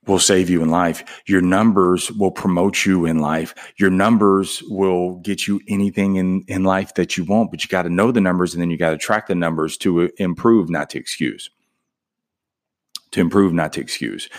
will 0.08 0.20
save 0.20 0.50
you 0.50 0.64
in 0.64 0.70
life. 0.70 1.22
Your 1.28 1.42
numbers 1.42 2.12
will 2.12 2.32
promote 2.32 2.86
you 2.86 3.06
in 3.06 3.20
life. 3.20 3.54
Your 3.78 3.92
numbers 3.92 4.64
will 4.68 5.18
get 5.18 5.48
you 5.48 5.62
anything 5.68 6.16
in, 6.16 6.44
in 6.48 6.64
life 6.64 6.96
that 6.96 7.18
you 7.18 7.24
want, 7.26 7.52
but 7.52 7.64
you 7.64 7.70
got 7.70 7.84
to 7.84 7.90
know 7.90 8.12
the 8.12 8.22
numbers 8.22 8.54
and 8.54 8.62
then 8.62 8.72
you 8.72 8.78
got 8.78 8.92
to 8.92 8.98
track 8.98 9.28
the 9.28 9.36
numbers 9.36 9.78
to 9.78 10.04
uh, 10.04 10.08
improve, 10.18 10.70
not 10.70 10.90
to 10.92 11.00
excuse 11.00 11.50
to 13.12 13.20
improve, 13.20 13.54
not 13.54 13.74
to 13.74 13.82
excuse. 13.82 14.30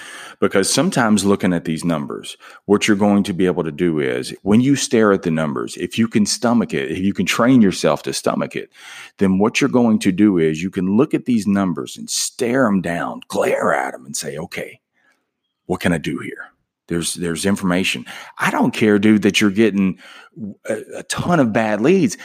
Because 0.40 0.72
sometimes 0.72 1.24
looking 1.24 1.52
at 1.52 1.64
these 1.64 1.84
numbers, 1.84 2.36
what 2.64 2.88
you're 2.88 2.96
going 2.96 3.22
to 3.24 3.32
be 3.32 3.46
able 3.46 3.64
to 3.64 3.72
do 3.72 4.00
is 4.00 4.34
when 4.42 4.60
you 4.60 4.76
stare 4.76 5.12
at 5.12 5.22
the 5.22 5.30
numbers, 5.30 5.76
if 5.76 5.98
you 5.98 6.08
can 6.08 6.26
stomach 6.26 6.72
it, 6.72 6.90
if 6.90 6.98
you 6.98 7.12
can 7.12 7.26
train 7.26 7.62
yourself 7.62 8.02
to 8.04 8.12
stomach 8.12 8.56
it, 8.56 8.70
then 9.18 9.38
what 9.38 9.60
you're 9.60 9.70
going 9.70 9.98
to 10.00 10.12
do 10.12 10.38
is 10.38 10.62
you 10.62 10.70
can 10.70 10.96
look 10.96 11.14
at 11.14 11.26
these 11.26 11.46
numbers 11.46 11.96
and 11.96 12.08
stare 12.08 12.64
them 12.64 12.80
down, 12.80 13.20
glare 13.28 13.72
at 13.74 13.92
them 13.92 14.06
and 14.06 14.16
say, 14.16 14.36
okay, 14.36 14.80
what 15.66 15.80
can 15.80 15.92
I 15.92 15.98
do 15.98 16.18
here? 16.18 16.48
There's 16.88 17.14
there's 17.14 17.46
information. 17.46 18.04
I 18.38 18.50
don't 18.50 18.74
care, 18.74 18.98
dude, 18.98 19.22
that 19.22 19.40
you're 19.40 19.50
getting 19.50 19.98
a, 20.68 20.78
a 20.96 21.02
ton 21.04 21.40
of 21.40 21.52
bad 21.52 21.80
leads 21.80 22.16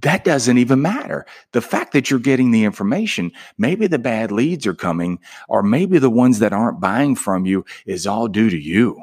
that 0.00 0.24
doesn't 0.24 0.58
even 0.58 0.82
matter. 0.82 1.24
The 1.52 1.60
fact 1.60 1.92
that 1.92 2.10
you're 2.10 2.20
getting 2.20 2.50
the 2.50 2.64
information, 2.64 3.32
maybe 3.58 3.86
the 3.86 3.98
bad 3.98 4.32
leads 4.32 4.66
are 4.66 4.74
coming, 4.74 5.18
or 5.48 5.62
maybe 5.62 5.98
the 5.98 6.10
ones 6.10 6.40
that 6.40 6.52
aren't 6.52 6.80
buying 6.80 7.16
from 7.16 7.46
you 7.46 7.64
is 7.86 8.06
all 8.06 8.28
due 8.28 8.50
to 8.50 8.58
you. 8.58 9.02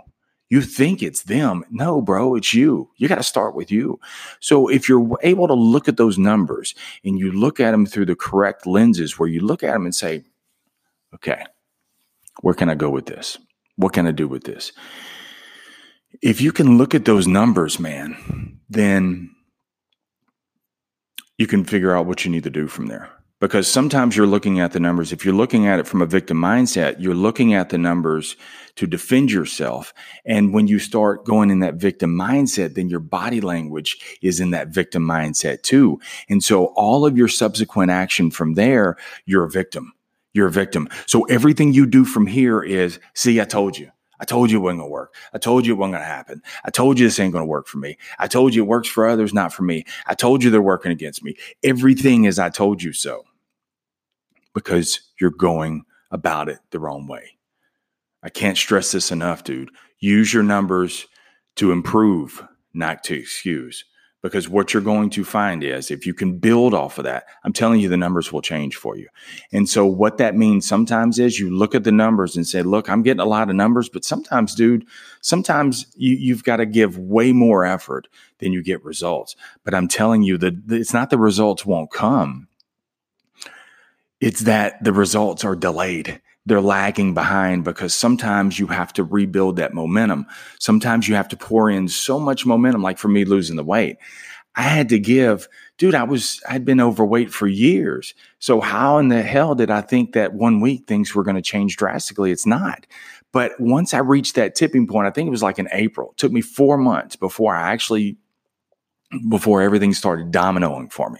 You 0.49 0.61
think 0.61 1.01
it's 1.01 1.23
them. 1.23 1.63
No, 1.71 2.01
bro, 2.01 2.35
it's 2.35 2.53
you. 2.53 2.89
You 2.97 3.07
got 3.07 3.15
to 3.15 3.23
start 3.23 3.55
with 3.55 3.71
you. 3.71 4.01
So 4.41 4.67
if 4.67 4.89
you're 4.89 5.17
able 5.23 5.47
to 5.47 5.53
look 5.53 5.87
at 5.87 5.95
those 5.95 6.17
numbers 6.17 6.75
and 7.05 7.17
you 7.17 7.31
look 7.31 7.61
at 7.61 7.71
them 7.71 7.85
through 7.85 8.07
the 8.07 8.17
correct 8.17 8.67
lenses 8.67 9.17
where 9.17 9.29
you 9.29 9.39
look 9.39 9.63
at 9.63 9.71
them 9.71 9.85
and 9.85 9.95
say, 9.95 10.25
okay, 11.15 11.45
where 12.41 12.53
can 12.53 12.69
I 12.69 12.75
go 12.75 12.89
with 12.89 13.05
this? 13.05 13.37
What 13.77 13.93
can 13.93 14.05
I 14.05 14.11
do 14.11 14.27
with 14.27 14.43
this? 14.43 14.73
If 16.21 16.41
you 16.41 16.51
can 16.51 16.77
look 16.77 16.93
at 16.93 17.05
those 17.05 17.27
numbers, 17.27 17.79
man, 17.79 18.59
then 18.69 19.33
you 21.41 21.47
can 21.47 21.63
figure 21.65 21.95
out 21.95 22.05
what 22.05 22.23
you 22.23 22.29
need 22.29 22.43
to 22.43 22.51
do 22.51 22.67
from 22.67 22.85
there. 22.85 23.09
because 23.41 23.67
sometimes 23.67 24.15
you're 24.15 24.27
looking 24.27 24.59
at 24.59 24.71
the 24.71 24.79
numbers. 24.79 25.11
If 25.11 25.25
you're 25.25 25.33
looking 25.33 25.65
at 25.65 25.79
it 25.79 25.87
from 25.87 26.01
a 26.01 26.05
victim 26.05 26.37
mindset, 26.37 26.97
you're 26.99 27.15
looking 27.15 27.55
at 27.55 27.69
the 27.69 27.77
numbers 27.77 28.37
to 28.75 28.85
defend 28.85 29.31
yourself. 29.31 29.93
And 30.25 30.53
when 30.53 30.67
you 30.67 30.77
start 30.77 31.25
going 31.25 31.49
in 31.49 31.59
that 31.59 31.73
victim 31.73 32.15
mindset, 32.15 32.75
then 32.75 32.87
your 32.87 32.99
body 32.99 33.41
language 33.41 33.97
is 34.21 34.39
in 34.39 34.51
that 34.51 34.67
victim 34.67 35.03
mindset 35.03 35.63
too. 35.63 35.99
And 36.29 36.43
so 36.43 36.65
all 36.75 37.03
of 37.05 37.17
your 37.17 37.27
subsequent 37.27 37.89
action 37.89 38.29
from 38.29 38.53
there, 38.53 38.95
you're 39.25 39.45
a 39.45 39.49
victim. 39.49 39.93
You're 40.33 40.47
a 40.47 40.51
victim. 40.51 40.87
So 41.07 41.23
everything 41.23 41.73
you 41.73 41.87
do 41.87 42.05
from 42.05 42.27
here 42.27 42.61
is, 42.61 42.99
see, 43.15 43.41
I 43.41 43.45
told 43.45 43.77
you. 43.77 43.91
I 44.21 44.25
told 44.25 44.51
you 44.51 44.59
it 44.59 44.61
wasn't 44.61 44.79
going 44.81 44.89
to 44.89 44.93
work. 44.93 45.15
I 45.33 45.39
told 45.39 45.65
you 45.65 45.73
it 45.73 45.77
wasn't 45.77 45.95
going 45.95 46.03
to 46.03 46.07
happen. 46.07 46.43
I 46.63 46.69
told 46.69 46.99
you 46.99 47.07
this 47.07 47.19
ain't 47.19 47.33
going 47.33 47.41
to 47.41 47.49
work 47.49 47.67
for 47.67 47.79
me. 47.79 47.97
I 48.19 48.27
told 48.27 48.53
you 48.53 48.63
it 48.63 48.67
works 48.67 48.87
for 48.87 49.07
others, 49.07 49.33
not 49.33 49.51
for 49.51 49.63
me. 49.63 49.83
I 50.05 50.13
told 50.13 50.43
you 50.43 50.51
they're 50.51 50.61
working 50.61 50.91
against 50.91 51.23
me. 51.23 51.35
Everything 51.63 52.25
is 52.25 52.37
I 52.37 52.49
told 52.49 52.83
you 52.83 52.93
so 52.93 53.25
because 54.53 55.01
you're 55.19 55.31
going 55.31 55.85
about 56.11 56.49
it 56.49 56.59
the 56.69 56.79
wrong 56.79 57.07
way. 57.07 57.37
I 58.21 58.29
can't 58.29 58.57
stress 58.57 58.91
this 58.91 59.11
enough, 59.11 59.43
dude. 59.43 59.71
Use 59.99 60.33
your 60.33 60.43
numbers 60.43 61.07
to 61.55 61.71
improve, 61.71 62.45
not 62.73 63.03
to 63.05 63.15
excuse. 63.15 63.85
Because 64.21 64.47
what 64.47 64.71
you're 64.71 64.83
going 64.83 65.09
to 65.11 65.23
find 65.23 65.63
is 65.63 65.89
if 65.89 66.05
you 66.05 66.13
can 66.13 66.37
build 66.37 66.75
off 66.75 66.99
of 66.99 67.05
that, 67.05 67.25
I'm 67.43 67.53
telling 67.53 67.79
you, 67.79 67.89
the 67.89 67.97
numbers 67.97 68.31
will 68.31 68.41
change 68.41 68.75
for 68.75 68.95
you. 68.95 69.07
And 69.51 69.67
so, 69.67 69.85
what 69.85 70.19
that 70.19 70.35
means 70.35 70.67
sometimes 70.67 71.17
is 71.17 71.39
you 71.39 71.49
look 71.49 71.73
at 71.73 71.83
the 71.83 71.91
numbers 71.91 72.35
and 72.35 72.45
say, 72.45 72.61
Look, 72.61 72.87
I'm 72.87 73.01
getting 73.01 73.21
a 73.21 73.25
lot 73.25 73.49
of 73.49 73.55
numbers, 73.55 73.89
but 73.89 74.05
sometimes, 74.05 74.53
dude, 74.53 74.85
sometimes 75.21 75.87
you, 75.95 76.15
you've 76.15 76.43
got 76.43 76.57
to 76.57 76.67
give 76.67 76.99
way 76.99 77.31
more 77.31 77.65
effort 77.65 78.07
than 78.37 78.53
you 78.53 78.61
get 78.61 78.83
results. 78.85 79.35
But 79.63 79.73
I'm 79.73 79.87
telling 79.87 80.21
you 80.21 80.37
that 80.37 80.53
it's 80.69 80.93
not 80.93 81.09
the 81.09 81.17
results 81.17 81.65
won't 81.65 81.91
come, 81.91 82.47
it's 84.19 84.41
that 84.41 84.83
the 84.83 84.93
results 84.93 85.43
are 85.43 85.55
delayed. 85.55 86.21
They're 86.45 86.61
lagging 86.61 87.13
behind 87.13 87.63
because 87.63 87.93
sometimes 87.93 88.57
you 88.57 88.67
have 88.67 88.91
to 88.93 89.03
rebuild 89.03 89.57
that 89.57 89.73
momentum. 89.73 90.25
Sometimes 90.59 91.07
you 91.07 91.15
have 91.15 91.27
to 91.29 91.37
pour 91.37 91.69
in 91.69 91.87
so 91.87 92.19
much 92.19 92.45
momentum, 92.45 92.81
like 92.81 92.97
for 92.97 93.09
me 93.09 93.25
losing 93.25 93.57
the 93.57 93.63
weight. 93.63 93.97
I 94.55 94.63
had 94.63 94.89
to 94.89 94.99
give, 94.99 95.47
dude, 95.77 95.95
I 95.95 96.03
was, 96.03 96.41
I'd 96.49 96.65
been 96.65 96.81
overweight 96.81 97.31
for 97.31 97.47
years. 97.47 98.13
So 98.39 98.59
how 98.59 98.97
in 98.97 99.07
the 99.07 99.21
hell 99.21 99.55
did 99.55 99.71
I 99.71 99.81
think 99.81 100.13
that 100.13 100.33
one 100.33 100.59
week 100.59 100.87
things 100.87 101.15
were 101.15 101.23
going 101.23 101.37
to 101.37 101.41
change 101.41 101.77
drastically? 101.77 102.31
It's 102.31 102.45
not. 102.45 102.85
But 103.31 103.53
once 103.59 103.93
I 103.93 103.99
reached 103.99 104.35
that 104.35 104.55
tipping 104.55 104.87
point, 104.87 105.07
I 105.07 105.11
think 105.11 105.27
it 105.27 105.31
was 105.31 105.43
like 105.43 105.59
in 105.59 105.69
April, 105.71 106.11
it 106.11 106.17
took 106.17 106.33
me 106.33 106.41
four 106.41 106.77
months 106.77 107.15
before 107.15 107.55
I 107.55 107.71
actually, 107.71 108.17
before 109.29 109.61
everything 109.61 109.93
started 109.93 110.31
dominoing 110.31 110.91
for 110.91 111.09
me. 111.09 111.19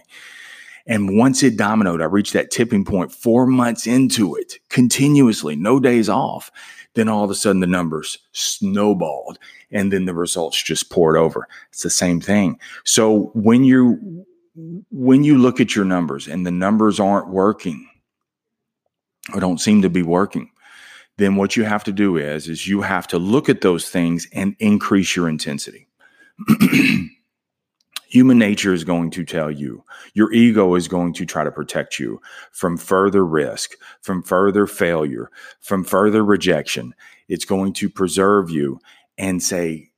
And 0.86 1.16
once 1.16 1.42
it 1.42 1.56
dominoed, 1.56 2.02
I 2.02 2.06
reached 2.06 2.32
that 2.32 2.50
tipping 2.50 2.84
point 2.84 3.12
four 3.12 3.46
months 3.46 3.86
into 3.86 4.34
it, 4.34 4.58
continuously, 4.68 5.56
no 5.56 5.78
days 5.78 6.08
off. 6.08 6.50
Then 6.94 7.08
all 7.08 7.24
of 7.24 7.30
a 7.30 7.34
sudden 7.34 7.60
the 7.60 7.66
numbers 7.66 8.18
snowballed 8.32 9.38
and 9.70 9.92
then 9.92 10.04
the 10.04 10.14
results 10.14 10.62
just 10.62 10.90
poured 10.90 11.16
over. 11.16 11.48
It's 11.70 11.82
the 11.82 11.90
same 11.90 12.20
thing. 12.20 12.58
So 12.84 13.30
when 13.34 13.64
you 13.64 14.26
when 14.90 15.24
you 15.24 15.38
look 15.38 15.60
at 15.60 15.74
your 15.74 15.86
numbers 15.86 16.28
and 16.28 16.44
the 16.44 16.50
numbers 16.50 17.00
aren't 17.00 17.28
working 17.28 17.88
or 19.32 19.40
don't 19.40 19.60
seem 19.60 19.80
to 19.80 19.88
be 19.88 20.02
working, 20.02 20.50
then 21.16 21.36
what 21.36 21.56
you 21.56 21.64
have 21.64 21.84
to 21.84 21.92
do 21.92 22.18
is 22.18 22.48
is 22.48 22.66
you 22.66 22.82
have 22.82 23.06
to 23.08 23.18
look 23.18 23.48
at 23.48 23.62
those 23.62 23.88
things 23.88 24.26
and 24.32 24.54
increase 24.58 25.16
your 25.16 25.28
intensity. 25.28 25.86
Human 28.12 28.36
nature 28.36 28.74
is 28.74 28.84
going 28.84 29.10
to 29.12 29.24
tell 29.24 29.50
you, 29.50 29.82
your 30.12 30.30
ego 30.34 30.74
is 30.74 30.86
going 30.86 31.14
to 31.14 31.24
try 31.24 31.44
to 31.44 31.50
protect 31.50 31.98
you 31.98 32.20
from 32.50 32.76
further 32.76 33.24
risk, 33.24 33.72
from 34.02 34.22
further 34.22 34.66
failure, 34.66 35.30
from 35.60 35.82
further 35.82 36.22
rejection. 36.22 36.94
It's 37.28 37.46
going 37.46 37.72
to 37.72 37.88
preserve 37.88 38.50
you 38.50 38.78
and 39.16 39.42
say, 39.42 39.92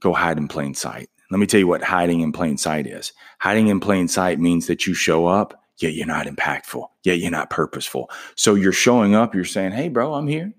go 0.00 0.12
hide 0.12 0.36
in 0.36 0.46
plain 0.46 0.74
sight. 0.74 1.08
Let 1.30 1.38
me 1.38 1.46
tell 1.46 1.58
you 1.58 1.66
what 1.66 1.82
hiding 1.82 2.20
in 2.20 2.32
plain 2.32 2.58
sight 2.58 2.86
is. 2.86 3.14
Hiding 3.38 3.68
in 3.68 3.80
plain 3.80 4.08
sight 4.08 4.38
means 4.38 4.66
that 4.66 4.86
you 4.86 4.92
show 4.92 5.24
up, 5.24 5.58
yet 5.78 5.94
you're 5.94 6.06
not 6.06 6.26
impactful, 6.26 6.86
yet 7.02 7.16
you're 7.16 7.30
not 7.30 7.48
purposeful. 7.48 8.10
So 8.34 8.56
you're 8.56 8.72
showing 8.72 9.14
up, 9.14 9.34
you're 9.34 9.46
saying, 9.46 9.72
hey, 9.72 9.88
bro, 9.88 10.12
I'm 10.12 10.28
here. 10.28 10.52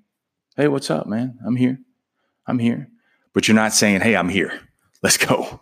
Hey, 0.57 0.69
what's 0.69 0.89
up, 0.89 1.05
man? 1.05 1.37
I'm 1.45 1.55
here. 1.55 1.77
I'm 2.47 2.57
here. 2.57 2.89
But 3.31 3.47
you're 3.47 3.53
not 3.53 3.73
saying, 3.73 4.01
hey, 4.01 4.15
I'm 4.15 4.29
here. 4.29 4.59
Let's 5.03 5.17
go. 5.17 5.61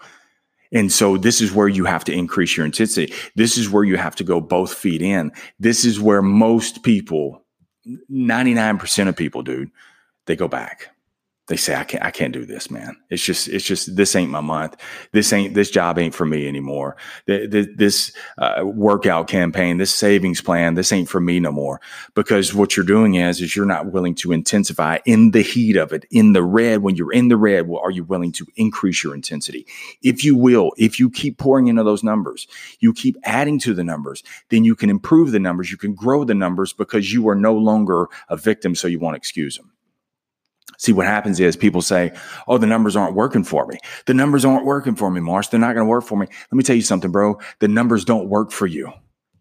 And 0.71 0.91
so 0.91 1.17
this 1.17 1.41
is 1.41 1.51
where 1.51 1.67
you 1.67 1.85
have 1.85 2.03
to 2.05 2.13
increase 2.13 2.55
your 2.55 2.65
intensity. 2.65 3.13
This 3.35 3.57
is 3.57 3.69
where 3.69 3.83
you 3.83 3.97
have 3.97 4.15
to 4.17 4.23
go 4.23 4.39
both 4.39 4.73
feet 4.73 5.01
in. 5.01 5.31
This 5.59 5.83
is 5.83 5.99
where 5.99 6.21
most 6.21 6.83
people, 6.83 7.43
99% 8.09 9.07
of 9.07 9.15
people, 9.15 9.43
dude, 9.43 9.71
they 10.27 10.35
go 10.35 10.47
back 10.47 10.89
they 11.47 11.57
say 11.57 11.75
I 11.75 11.83
can't 11.83 12.03
I 12.03 12.11
can't 12.11 12.33
do 12.33 12.45
this, 12.45 12.69
man. 12.69 12.95
It's 13.09 13.23
just 13.23 13.47
it's 13.47 13.65
just 13.65 13.95
this 13.95 14.15
ain't 14.15 14.31
my 14.31 14.41
month. 14.41 14.77
This 15.11 15.33
ain't 15.33 15.53
this 15.53 15.71
job 15.71 15.97
ain't 15.97 16.13
for 16.13 16.25
me 16.25 16.47
anymore. 16.47 16.95
This 17.25 18.13
uh, 18.37 18.61
workout 18.63 19.27
campaign, 19.27 19.77
this 19.77 19.93
savings 19.93 20.39
plan, 20.39 20.75
this 20.75 20.91
ain't 20.91 21.09
for 21.09 21.19
me 21.19 21.39
no 21.39 21.51
more. 21.51 21.81
Because 22.13 22.53
what 22.53 22.77
you're 22.77 22.85
doing 22.85 23.15
is 23.15 23.41
is 23.41 23.55
you're 23.55 23.65
not 23.65 23.91
willing 23.91 24.15
to 24.15 24.31
intensify 24.31 24.99
in 25.05 25.31
the 25.31 25.41
heat 25.41 25.75
of 25.75 25.91
it, 25.91 26.05
in 26.11 26.33
the 26.33 26.43
red. 26.43 26.83
When 26.83 26.95
you're 26.95 27.11
in 27.11 27.27
the 27.27 27.37
red, 27.37 27.67
well, 27.67 27.81
are 27.81 27.91
you 27.91 28.03
willing 28.03 28.31
to 28.33 28.45
increase 28.55 29.03
your 29.03 29.15
intensity? 29.15 29.65
If 30.01 30.23
you 30.23 30.37
will, 30.37 30.71
if 30.77 30.99
you 30.99 31.09
keep 31.09 31.37
pouring 31.37 31.67
into 31.67 31.83
those 31.83 32.03
numbers, 32.03 32.47
you 32.79 32.93
keep 32.93 33.17
adding 33.23 33.59
to 33.59 33.73
the 33.73 33.83
numbers, 33.83 34.23
then 34.49 34.63
you 34.63 34.75
can 34.75 34.89
improve 34.89 35.31
the 35.31 35.39
numbers. 35.39 35.71
You 35.71 35.77
can 35.77 35.95
grow 35.95 36.23
the 36.23 36.35
numbers 36.35 36.71
because 36.71 37.11
you 37.11 37.27
are 37.27 37.35
no 37.35 37.55
longer 37.55 38.07
a 38.29 38.37
victim, 38.37 38.75
so 38.75 38.87
you 38.87 38.99
won't 38.99 39.17
excuse 39.17 39.57
them. 39.57 39.71
See, 40.81 40.93
what 40.93 41.05
happens 41.05 41.39
is 41.39 41.55
people 41.55 41.83
say, 41.83 42.11
Oh, 42.47 42.57
the 42.57 42.65
numbers 42.65 42.95
aren't 42.95 43.13
working 43.13 43.43
for 43.43 43.67
me. 43.67 43.77
The 44.07 44.15
numbers 44.15 44.43
aren't 44.43 44.65
working 44.65 44.95
for 44.95 45.11
me, 45.11 45.21
Marsh. 45.21 45.47
They're 45.49 45.59
not 45.59 45.75
going 45.75 45.85
to 45.85 45.89
work 45.89 46.03
for 46.03 46.17
me. 46.17 46.25
Let 46.25 46.57
me 46.57 46.63
tell 46.63 46.75
you 46.75 46.81
something, 46.81 47.11
bro. 47.11 47.39
The 47.59 47.67
numbers 47.67 48.03
don't 48.03 48.29
work 48.29 48.51
for 48.51 48.65
you. 48.65 48.91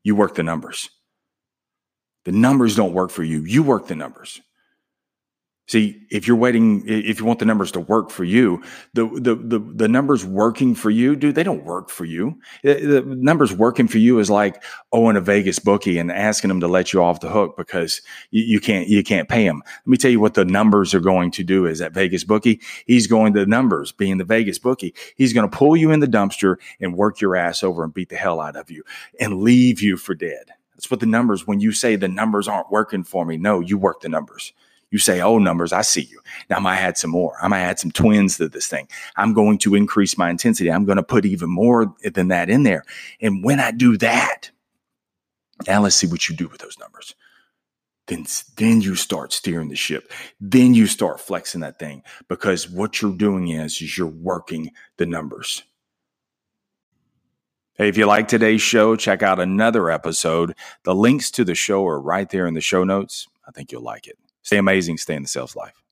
You 0.05 0.15
work 0.15 0.35
the 0.35 0.43
numbers. 0.43 0.91
The 2.27 2.33
numbers 2.33 2.77
don't 2.77 2.93
work 2.93 3.11
for 3.11 3.23
you. 3.23 3.43
You 3.45 3.63
work 3.63 3.87
the 3.87 3.95
numbers. 3.95 4.43
See, 5.71 6.05
if 6.11 6.27
you're 6.27 6.37
waiting, 6.37 6.83
if 6.89 7.21
you 7.21 7.25
want 7.25 7.39
the 7.39 7.45
numbers 7.45 7.71
to 7.71 7.79
work 7.79 8.11
for 8.11 8.25
you, 8.25 8.61
the, 8.95 9.07
the, 9.07 9.37
the, 9.37 9.61
the 9.61 9.87
numbers 9.87 10.25
working 10.25 10.75
for 10.75 10.91
you, 10.91 11.15
dude, 11.15 11.37
they 11.37 11.45
don't 11.45 11.63
work 11.63 11.91
for 11.91 12.05
you. 12.05 12.41
The 12.65 13.05
numbers 13.07 13.53
working 13.53 13.87
for 13.87 13.99
you 13.99 14.19
is 14.19 14.29
like 14.29 14.65
owing 14.91 15.15
a 15.15 15.21
Vegas 15.21 15.61
bookie 15.61 15.99
and 15.99 16.11
asking 16.11 16.49
them 16.49 16.59
to 16.59 16.67
let 16.67 16.93
you 16.93 17.05
off 17.05 17.21
the 17.21 17.29
hook 17.29 17.57
because 17.57 18.03
you, 18.33 18.43
you 18.43 18.59
can't, 18.59 18.89
you 18.89 19.05
can't 19.05 19.29
pay 19.29 19.45
them. 19.45 19.63
Let 19.65 19.87
me 19.87 19.97
tell 19.97 20.11
you 20.11 20.19
what 20.19 20.35
the 20.35 20.45
numbers 20.45 20.93
are 20.93 20.99
going 20.99 21.31
to 21.31 21.45
do 21.45 21.67
is 21.67 21.79
that 21.79 21.93
Vegas 21.93 22.25
bookie, 22.25 22.61
he's 22.87 23.07
going 23.07 23.33
to 23.35 23.39
the 23.39 23.47
numbers 23.47 23.93
being 23.93 24.19
the 24.19 24.25
Vegas 24.25 24.59
bookie. 24.59 24.93
He's 25.15 25.33
going 25.33 25.49
to 25.49 25.57
pull 25.57 25.77
you 25.77 25.93
in 25.93 26.01
the 26.01 26.09
dumpster 26.09 26.57
and 26.81 26.97
work 26.97 27.21
your 27.21 27.37
ass 27.37 27.63
over 27.63 27.85
and 27.85 27.95
beat 27.95 28.09
the 28.09 28.17
hell 28.17 28.41
out 28.41 28.57
of 28.57 28.73
you 28.73 28.83
and 29.21 29.43
leave 29.43 29.81
you 29.81 29.97
for 29.97 30.17
dead. 30.17 30.51
That's 30.75 30.91
what 30.91 30.99
the 30.99 31.07
numbers, 31.07 31.47
when 31.47 31.61
you 31.61 31.71
say 31.71 31.95
the 31.95 32.09
numbers 32.09 32.49
aren't 32.49 32.73
working 32.73 33.05
for 33.05 33.25
me, 33.25 33.37
no, 33.37 33.61
you 33.61 33.79
work 33.79 34.01
the 34.01 34.09
numbers. 34.09 34.53
You 34.91 34.99
say, 34.99 35.21
oh, 35.21 35.39
numbers, 35.39 35.73
I 35.73 35.83
see 35.83 36.03
you. 36.03 36.21
Now 36.49 36.57
I 36.57 36.61
might 36.61 36.79
add 36.79 36.99
some 36.99 37.11
more. 37.11 37.37
I 37.41 37.49
might 37.49 37.61
add 37.61 37.79
some 37.79 37.93
twins 37.93 38.37
to 38.39 38.49
this 38.49 38.67
thing. 38.67 38.89
I'm 39.17 39.33
going 39.33 39.59
to 39.59 39.77
increase 39.77 40.19
my 40.19 40.31
intensity. 40.31 40.71
I'm 40.71 40.85
going 40.85 40.97
to 40.97 41.03
put 41.03 41.25
even 41.25 41.49
more 41.49 41.95
than 42.03 42.29
that 42.29 42.51
in 42.51 42.65
there. 42.65 42.85
And 43.21 43.45
when 43.45 43.61
I 43.61 43.71
do 43.71 43.97
that, 43.99 44.51
now 45.69 45.83
let's 45.83 45.97
see 45.97 46.09
what 46.09 46.29
you 46.29 46.35
do 46.35 46.49
with 46.49 46.61
those 46.61 46.79
numbers. 46.79 47.15
Then, 48.09 48.27
then 48.57 48.81
you 48.81 48.97
start 48.97 49.33
steering 49.33 49.69
the 49.69 49.77
ship. 49.77 50.13
Then 50.41 50.75
you 50.75 50.89
start 50.89 51.21
flexing 51.21 51.61
that 51.61 51.79
thing 51.79 52.03
because 52.29 52.69
what 52.69 53.01
you're 53.01 53.17
doing 53.17 53.49
is, 53.49 53.81
is 53.81 53.97
you're 53.97 54.09
working 54.09 54.73
the 54.97 55.07
numbers. 55.07 55.63
Hey, 57.75 57.89
if 57.89 57.97
you 57.97 58.07
like 58.07 58.27
today's 58.27 58.61
show, 58.61 58.97
check 58.97 59.23
out 59.23 59.39
another 59.39 59.91
episode. 59.91 60.55
The 60.83 60.95
links 60.95 61.31
to 61.31 61.45
the 61.45 61.55
show 61.55 61.87
are 61.87 62.01
right 62.01 62.29
there 62.29 62.47
in 62.47 62.55
the 62.55 62.61
show 62.61 62.83
notes. 62.83 63.29
I 63.47 63.53
think 63.53 63.71
you'll 63.71 63.83
like 63.83 64.09
it. 64.09 64.19
Stay 64.43 64.59
amazing. 64.59 64.99
Stay 64.99 65.15
in 65.15 65.23
the 65.23 65.29
sales 65.29 65.57
life. 65.57 65.83